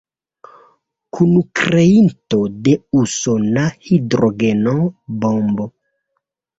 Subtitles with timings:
[1.17, 4.79] Kunkreinto de usona hidrogena
[5.25, 5.75] bombo.